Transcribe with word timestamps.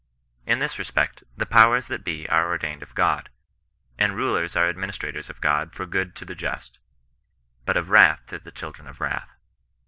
In 0.47 0.57
this 0.57 0.79
respect 0.79 1.23
the 1.37 1.45
powers 1.45 1.87
that 1.87 2.03
be 2.03 2.27
are 2.27 2.47
ordained 2.47 2.81
of 2.81 2.95
Gfod, 2.95 3.27
and 3.99 4.15
rulers 4.15 4.55
are 4.55 4.73
ministers 4.73 5.29
of 5.29 5.41
God 5.41 5.73
for 5.75 5.85
good 5.85 6.15
to 6.15 6.25
the 6.25 6.33
just, 6.33 6.79
but 7.67 7.77
of 7.77 7.91
wrath 7.91 8.25
to 8.29 8.39
the 8.39 8.51
children 8.51 8.87
of 8.87 8.99
wrath. 8.99 9.29